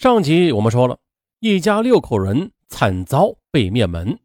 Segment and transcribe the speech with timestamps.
[0.00, 0.96] 上集我们说了，
[1.40, 4.18] 一家六口人惨遭被灭门。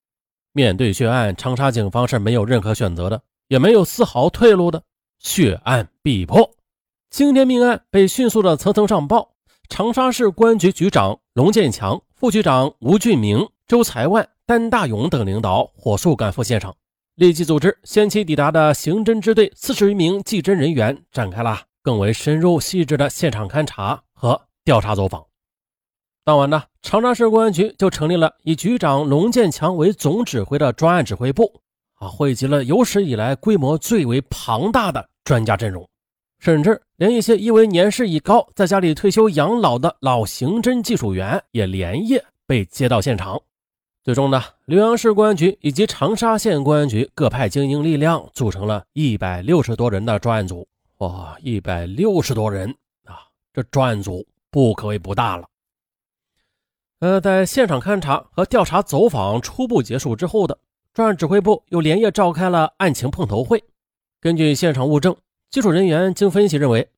[0.54, 4.82] 面对血案，长沙警方是没有任何选择的，也没有丝毫退路的。
[5.20, 6.50] 血案必破，
[7.10, 9.34] 惊天命案被迅速的层层上报。
[9.68, 16.74] 长沙市公安局局长龙建强、副局长吴俊明、周才万、丹大勇等领导火速赶赴现场，
[17.16, 25.22] 立即组织先期抵达的刑侦支队四十余名技侦人员，展开了更为深入细致的现场勘查和调查走访。
[26.26, 31.62] 当晚呢，长沙市公安局就成立了以局长龙建强为总指挥的专案指挥部，
[32.00, 35.88] 啊，汇集了有史以来规模最为庞大的专家阵容，
[36.40, 43.40] 甚至连一些因为年事已高，在家里退休养老的老刑侦技术员也连夜被接到现场。
[44.04, 50.68] 最终呢，浏阳市公安局以及长沙县公安局各派精英力量，组成了一百六十多人的专案组。
[50.98, 55.46] 哇，一百六十多人啊，这专案组不可谓不大了。
[57.00, 60.58] 呃，在现场勘查和调查走访初步结束之后的
[60.94, 63.62] 专案指挥部又连夜召开了案情碰头会。
[64.22, 65.16] 根据现场物证，
[65.50, 66.90] 技术人员经分析认为，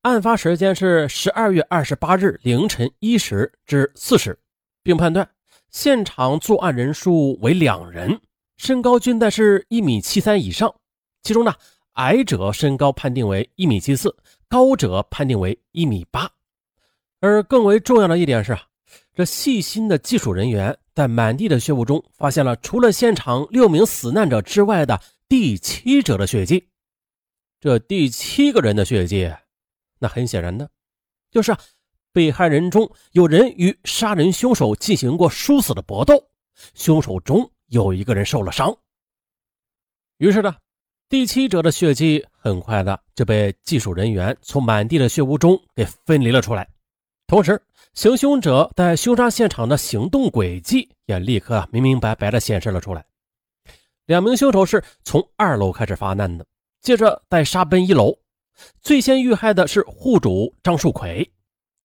[0.00, 4.38] 案发时间是十二月二十八日凌晨一时至四时，
[4.82, 5.28] 并判断
[5.70, 8.18] 现场作案人数为两人，
[8.56, 10.74] 身高均在是一米七三以上，
[11.22, 11.54] 其中呢，
[11.92, 14.16] 矮者身高判定为一米七四，
[14.48, 16.30] 高者判定为一米八。
[17.20, 18.62] 而更为重要的一点是啊。
[19.14, 26.68] 这细心的技术人员在满地的血雾中发现了除了现场六名死难者之外的第七者的血迹。
[27.60, 29.32] 这第七个人的血迹，
[29.98, 30.68] 那很显然的，
[31.30, 31.54] 就是
[32.12, 36.28] 被害人中有人与杀人凶手进行过殊死的搏斗，
[36.74, 38.76] 凶手中有一个人受了伤。
[40.18, 40.54] 于是呢，
[41.08, 46.68] 第七者的血迹很快的就被技术人员从满地的血污中给分离了出来，
[47.26, 47.62] 同时。
[47.94, 53.04] 行凶者在凶杀现场的行动轨迹也立刻明明白白的显示了出来。
[54.06, 56.46] 两名凶手是从二楼开始发难的，
[56.80, 58.16] 接着再杀奔一楼。
[58.80, 61.30] 最先遇害的是户主张树奎。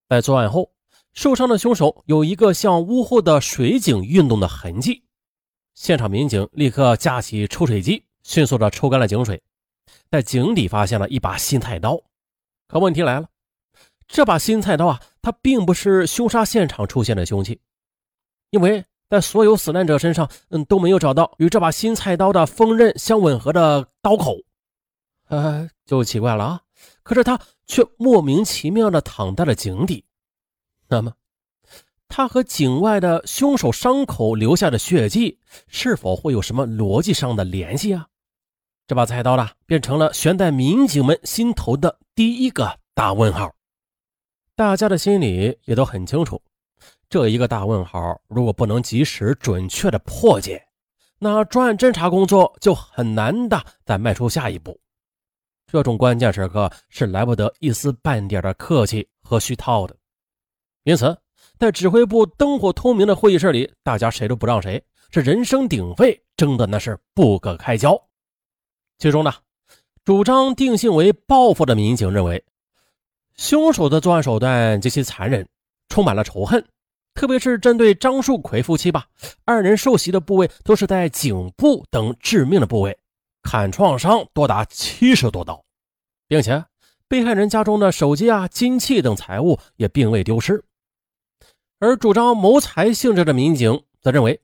[0.08, 0.72] 在作案后，
[1.14, 5.04] 受伤的凶手有一个向屋后的水井运动的痕迹。
[5.76, 9.42] 现场民警立刻架起抽水机，迅速的抽干了井水，
[10.10, 12.00] 在井底发现了一把新菜刀。
[12.68, 13.28] 可问题来了。
[14.08, 17.60] 这把新菜刀啊，它并不是凶杀现场出现的凶器，
[18.50, 24.38] 因为在所有死难者身上，嗯，都没有找到与这把新菜刀的锋刃相吻合的刀口，
[25.28, 26.62] 呃，就奇怪了啊。
[27.04, 30.06] 可是他却莫名其妙的躺在了井底，
[30.88, 31.12] 那么，
[32.08, 38.08] 他和井外的凶手伤口留下的血迹是否会有什么逻辑上的联系啊？
[38.88, 43.54] 这把菜刀呢，变成了悬在民警们心头的第一个大问号。
[44.58, 46.42] 大家的心里也都很清楚，
[47.08, 50.68] 这一个大问号，如果不能及时准确的破解，
[51.20, 54.82] 那专案侦查工作就很难的再迈出下一步。
[55.68, 59.96] 这种关键时刻是来不得一丝半点的客气和虚套的。
[60.86, 61.16] 因此，
[61.60, 67.96] 在指挥部灯火通明的会议室里，大家谁都不让谁，是人声鼎沸，争的那是不可开交。
[68.98, 69.32] 其中呢，
[70.04, 72.44] 主张定性为报复的民警认为。
[73.38, 75.48] 凶手的作案手段极其残忍，
[75.90, 76.66] 充满了仇恨，
[77.14, 79.08] 特别是针对张树奎夫妻吧，
[79.46, 82.98] 二人受袭的部位都是在颈部等致命的部位，
[83.44, 85.64] 砍创伤多达七十多刀，
[86.28, 86.66] 并且
[87.08, 90.64] 被害人家中的手机啊、金器等财物也并未丢失。
[91.80, 94.42] 而主张谋财性质的民警则认为，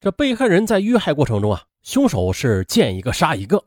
[0.00, 3.64] 这被害人在遇害过程中啊，凶手是见一个杀一个，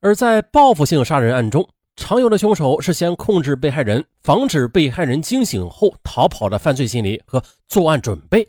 [0.00, 1.68] 而在报复性杀人案中。
[2.00, 8.48] 常有的凶手是先控制被害人，防止被害人惊醒后逃跑的犯罪心理和作案准备，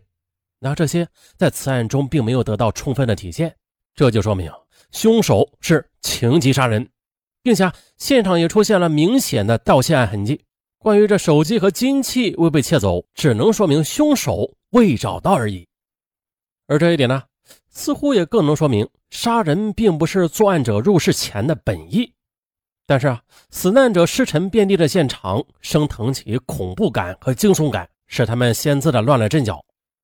[0.58, 3.54] 那这些在此案中并没有得到充分的体现，
[3.94, 4.50] 这就说明
[4.92, 6.90] 凶手是情急杀人，
[7.44, 10.46] 并且现场也出现了明显的盗窃案痕迹。
[10.78, 15.68] 关于这手机和金器未被窃走，只能说明凶手未找到而已。
[16.68, 17.22] 而这一点呢，
[17.70, 22.14] 似乎也更能说明杀人并不是作案者入室前的本意。
[22.92, 23.22] 但是啊，
[23.52, 29.64] 死难者尸沉遍地的现场，升腾起恐怖感和惊悚感，使他们先自的乱了阵脚。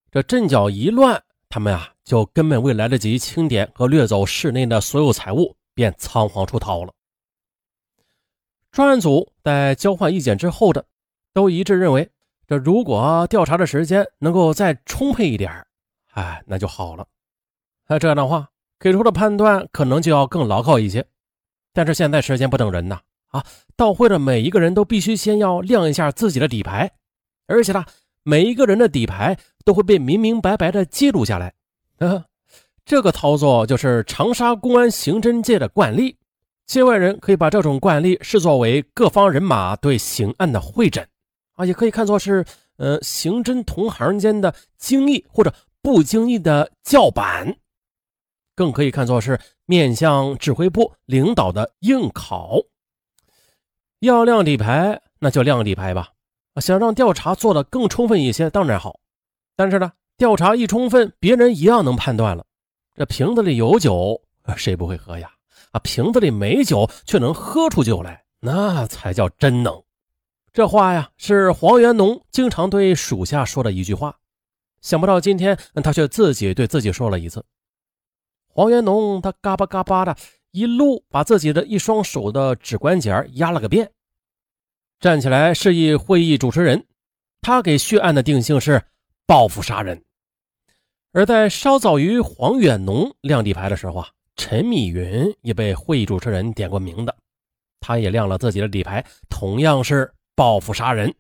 [0.09, 6.93] 这阵脚一乱，他们啊就根本未来得及清点和掠走室内的所有财物，便仓皇出逃了。
[8.71, 10.85] 专案组在交换意见之后的，
[11.33, 12.09] 都一致认为，
[12.47, 15.51] 这如果调查的时间能够再充沛一点
[16.13, 17.05] 哎，那就好了。
[17.89, 18.47] 那这样的话，
[18.79, 21.05] 给出的判断可能就要更牢靠一些。
[21.77, 22.99] 但是现在时间不等人呐！
[23.27, 23.45] 啊，
[23.75, 26.91] 到会的每一个人都必须先要亮一下自己的底牌，
[27.45, 27.85] 而且呢，
[28.23, 31.53] 每一个人的底牌都会被明明白白的记录下来。
[31.99, 32.25] 呵呵
[32.83, 36.17] 这个操作就是长沙公安刑侦界的惯例，
[36.65, 41.07] 界外人可以把这种惯例视作为各方人马对刑案的会诊
[41.57, 42.43] 啊，也可以看作是
[42.77, 45.53] 呃刑侦同行间的精益或者
[45.83, 47.55] 不经意的叫板，
[48.57, 52.57] 更可以看作是面向指挥部领导的应考。
[53.99, 56.09] 要亮底牌，那就亮底牌吧。
[56.59, 58.99] 想让调查做得更充分一些，当然好，
[59.55, 62.43] 但是呢，调查一充分，别人一样能判断了。
[62.95, 64.19] 这瓶子里有酒，
[64.55, 65.31] 谁不会喝呀？
[65.71, 69.83] 啊，瓶子里没酒却能喝出酒来，那才叫真能。
[70.51, 74.17] 这话呀，是黄元农经常对属下说的一句话。
[74.81, 77.45] 想不到今天他却自己对自己说了一次。
[78.57, 80.17] 黄元农他嘎巴嘎巴的
[80.49, 83.91] 一路把自己的一双手的指关节压了个遍，
[84.99, 86.87] 站起来示意会议主持人，
[87.39, 88.83] 他给血案的定性是
[89.27, 90.03] 报复杀人。
[91.11, 97.15] 而在稍早于黄远农亮底牌的时候啊，陈密云也被会议主持人点过名的，
[97.79, 101.13] 他也亮了自己的底牌，同样是报复杀人。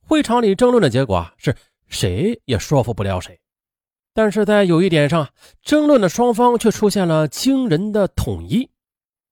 [0.00, 1.52] 会场里争论的结果啊，是
[1.88, 3.36] 谁也说服不了谁，
[4.14, 5.28] 但是在有一点上，
[5.62, 8.70] 争论的双方却出现了惊人的统一，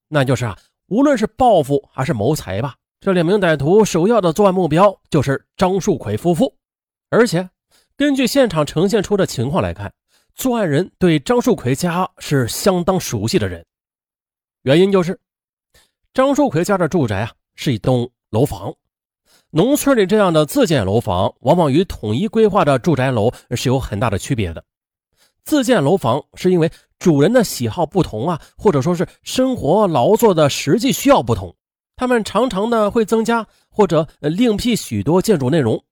[0.08, 6.54] 那就是啊，无论是报复还是谋财吧，这两名歹徒首要的作案目标就是张树奎夫妇，
[7.10, 7.48] 而且。
[7.96, 9.92] 根据现场呈现出的情况来看，
[10.34, 13.62] 作案人对张树奎家是相当熟悉的人。
[14.62, 15.20] 原因就是
[16.14, 18.74] 张树奎家的住宅啊是一栋楼房，
[19.52, 24.64] 农村里这样的自建楼房往往与统一规划的住宅楼是有很大的区别的。
[25.42, 26.70] 自建楼房是因为
[27.00, 31.56] 主人的喜好不同啊，或者说是生活劳作的实际需要不同，
[31.96, 35.82] 他们常常呢会增加或者另辟许多建筑内容。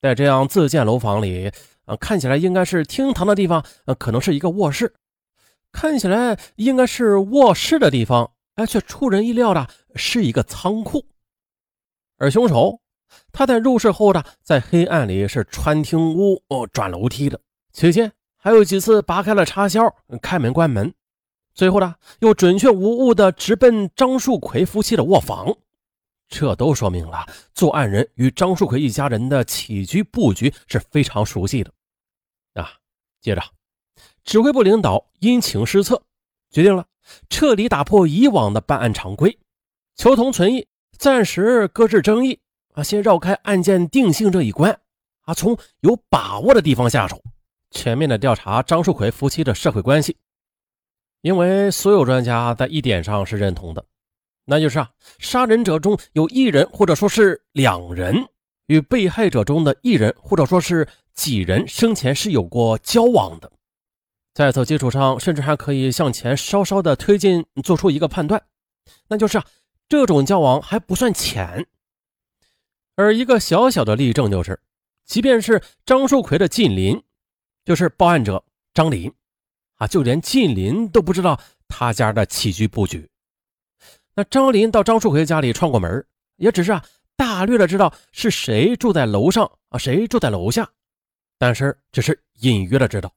[0.00, 1.50] 在这样自建楼房里，
[1.84, 4.86] 啊，看起来应该是厅堂的地方，呃，可能是一个卧室；
[5.72, 11.04] 看起来应该是卧室的地方，哎，却出人意料的是一个仓库。
[12.22, 12.80] 而凶手，
[13.32, 17.40] 他在入室后呢，在黑暗里是穿厅屋哦，转楼梯的，
[17.72, 19.92] 期间还有几次拔开了插销，
[20.22, 20.94] 开门关门，
[21.52, 25.52] 最后呢，又准确无误的直奔张树奎夫妻的卧房。
[26.28, 31.72] 这都说明了作案人与张树奎一家人的起居布局是非常熟悉的
[32.54, 32.70] 啊。
[33.20, 33.42] 接着，
[34.22, 36.00] 指挥部领导因情失策，
[36.52, 36.86] 决定了
[37.28, 39.36] 彻底打破以往的办案常规，
[39.96, 42.38] 求同存异，暂时搁置争议
[42.74, 44.80] 啊，先绕开案件定性这一关
[45.22, 47.22] 啊，从有把握的地方下手，
[47.70, 50.16] 全面的调查张树奎夫妻的社会关系。
[51.20, 53.84] 因为所有专家在一点上是认同的。
[54.44, 58.26] 那就是啊，杀人者中有一人或者说是两人
[58.66, 63.52] 与被害者中的一人或者说是几人生前是有过交往的，
[64.34, 68.42] 在此基础上，甚至还可以向前稍稍的推进，做出一个判断，
[69.06, 69.40] 那就是，
[69.88, 71.66] 这种交往还不算浅。
[72.94, 74.60] 而一个小小的例证就是，
[75.04, 77.02] 即便是张树奎的近邻，
[77.64, 78.44] 就是报案者
[78.74, 79.12] 张林，
[79.76, 83.08] 啊，就连近邻都不知道他家的起居布局。
[84.14, 86.06] 那张林到张树奎家里串过门，
[86.36, 86.84] 也只是啊
[87.16, 90.70] 大略的知道是谁住在楼上啊，谁住在楼下，
[91.38, 93.12] 但是只是隐约的知道。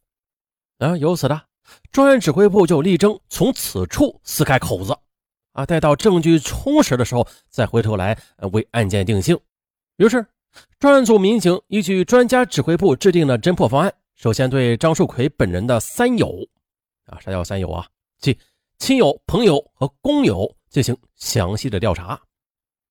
[0.77, 1.48] 啊，由此的
[1.91, 4.98] 专案指挥部就力争从此处撕开口子，
[5.55, 8.15] 啊，待到证据充实的时候再回头来
[8.53, 9.35] 为案件定性。
[9.97, 10.24] 于是，
[10.77, 16.31] 专案组民警依据专家指挥部制定的侦破方案，首先对张树奎本人的三友，
[17.07, 17.88] 啊，啥叫三友啊？
[18.19, 18.38] 即
[18.77, 20.55] 亲友、朋友和工友。
[20.67, 22.19] 进行详细的调查，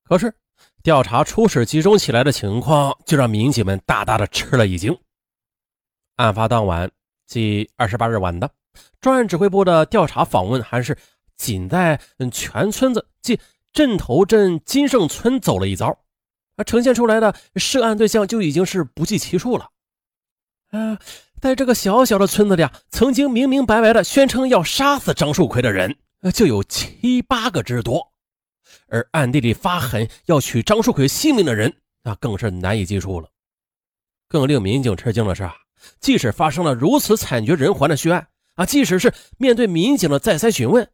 [0.05, 0.35] 可是
[0.83, 4.99] 调查初始集中起来的情况，就让民警们大大的吃了一惊。
[6.17, 6.91] 案发当晚，
[7.27, 8.51] 即二十八日晚的，
[9.03, 10.97] 专案指挥部的调查访问还是
[11.37, 12.01] 仅在
[12.33, 13.41] 全村子，即
[13.73, 15.99] 镇头镇金盛村走了一遭，
[16.57, 19.71] 而呈现出来的涉案对象就已经是不计其数了。
[20.71, 20.99] 啊，
[21.41, 25.97] 在这个小小的村子里啊，曾经明明白白的宣称要杀死张树奎的人。
[26.33, 28.11] 就有七八个之多，
[28.89, 31.71] 而暗地里发狠要取张树奎性命的人，
[32.03, 33.29] 那更是难以计数了。
[34.27, 35.55] 更令民警吃惊的是啊，
[36.01, 40.89] 即使发生了如此惨绝人寰的血案啊，即使是面对民警的再三询问，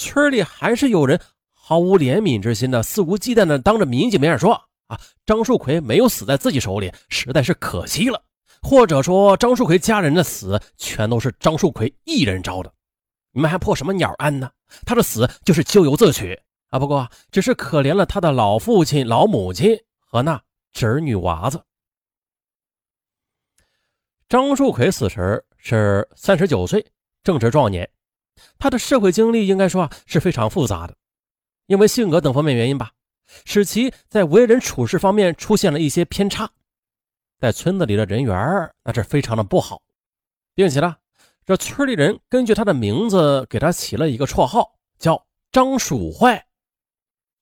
[0.00, 1.20] 村里还是有人
[1.52, 4.54] 毫无怜悯之心的、肆无忌惮的当着民警面说
[4.86, 8.22] 啊，张树奎没有死在自己手里，实在是可惜了，
[8.62, 12.72] 或者说张树奎家人的死全都是张树奎一人招的。
[13.32, 14.50] 你们还破什么鸟案呢？
[14.86, 16.40] 他的死就是咎由自取
[16.70, 16.78] 啊！
[16.78, 20.42] 不过只是可怜了他的老父亲、老母亲和那
[20.72, 21.62] 侄女娃子。
[24.30, 26.86] 张树奎死时是三十九岁，
[27.22, 27.86] 正值壮年。
[28.58, 30.94] 他的社会经历应该说啊是非常复杂的，
[31.66, 32.92] 因为性格等方面原因吧，
[33.44, 36.50] 使其在为人处事方面出现了一些偏差，
[37.38, 38.36] 在村子里的人缘
[38.84, 39.82] 那是非常的不好，
[40.54, 40.96] 并且呢，
[41.46, 46.46] 这村里人根据他的名字给他起了一个绰号，叫张鼠坏，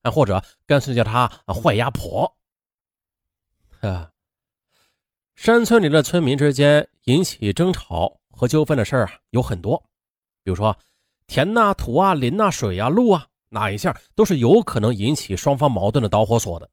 [0.01, 2.35] 啊，或者干脆叫他坏鸭婆。
[3.81, 4.11] 啊。
[5.35, 9.88] 山村里的村民之间引起争吵和纠纷的事儿啊有很多，
[10.43, 10.77] 比如说
[11.27, 16.69] 田呐、土啊、林呐、水啊、路啊，哪一项都是有可能引起双方矛盾的导火索的。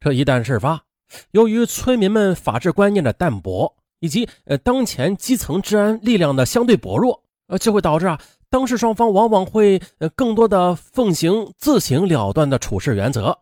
[0.00, 0.82] 这一旦事发，
[1.30, 13.38] 由于村民们法治观念的淡薄，以及呃当前基层治安力量的相对薄弱，呃就会导致啊当事双方往往会呃更多的奉行自行了断的处事原则，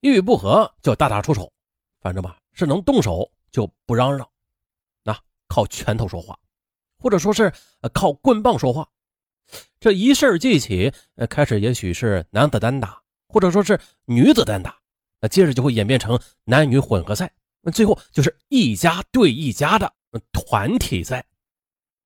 [0.00, 1.52] 一语不合就大打出手，
[2.00, 3.30] 反正吧是能动手。
[3.54, 4.28] 就不嚷嚷，
[5.04, 6.36] 那靠拳头说话，
[7.04, 7.52] 或者说是
[7.92, 8.88] 靠棍棒说话。
[9.78, 10.90] 这一事记起，
[11.28, 14.74] 开始也许是男子单打，或者说是女子单打，
[15.20, 17.30] 那接着就会演变成男女混合赛，
[17.60, 19.92] 那最后就是一家对一家的
[20.32, 21.22] 团体赛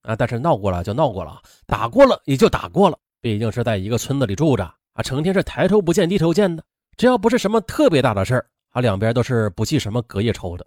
[0.02, 0.16] 啊。
[0.16, 4.64] 但是闹过了就闹过了，打过了也就打过了，毕竟是在一个村子里住着
[4.94, 6.64] 啊，成天是抬头不见低头见的，
[6.96, 10.66] 只要不是什么特别大的事儿啊，两边都是不计什么隔夜仇的。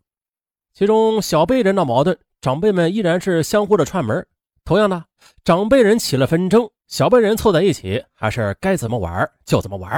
[0.74, 4.26] 其中小辈人闹矛盾，长辈们依然是相互的串门。
[4.66, 5.06] 同样的，
[5.44, 9.92] 长辈人起了纷争，小辈人凑在一起，还是该怎么玩就怎么玩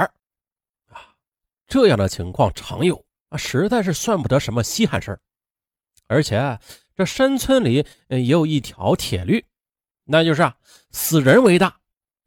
[0.90, 1.00] 啊。
[1.66, 5.18] 这样的情况常有啊，实在是算不得什么稀罕事。
[6.06, 6.58] 而且
[6.94, 9.42] 这山村里也有一条铁律，
[10.04, 10.54] 那就是啊，
[10.90, 11.74] 死人为大。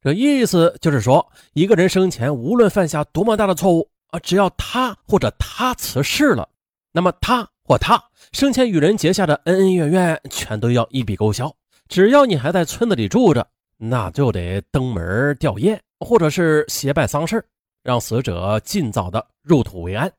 [0.02, 6.50] 这意思就是说，一个人生前无论犯下多么大的错误啊，只要他或者他辞世了，
[6.92, 7.48] 那么他。
[7.68, 11.54] 或他生前与人结下的恩恩怨怨，全都要一笔勾销。
[11.90, 13.46] 只要你还在村子里住着，
[13.76, 17.44] 那就得登门吊唁，或者是协办丧事，
[17.84, 20.10] 让死者尽早的入土为安。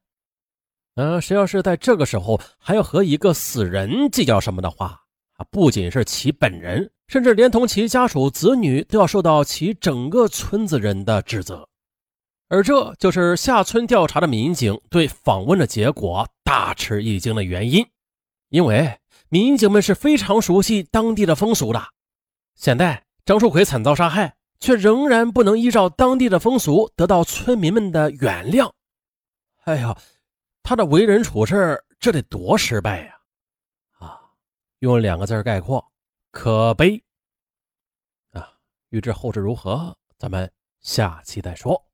[0.96, 5.00] 嗯，谁要是在这个时候还要和一个死人计较什么的话，
[5.38, 11.66] 啊，不仅是其本人，甚至连同其家属、子女，都要受到其整个村子人的指责。
[12.50, 17.86] 而这就是下村调查的民警对访问的结果大吃一惊的原因，
[18.48, 21.88] 因为民警们是非常熟悉当地的风俗的。
[22.54, 28.72] 现在张树奎惨遭杀害，却仍然不能依照当地的风俗得到村民们的原谅。
[29.64, 29.94] 哎呀，
[30.62, 33.20] 他的为人处事这得多失败呀！
[33.98, 34.18] 啊，
[34.78, 35.86] 用两个字概括：
[36.30, 37.04] 可悲。
[38.32, 38.54] 啊，
[38.88, 40.50] 欲知后事如何，咱们
[40.80, 41.84] 下期再说。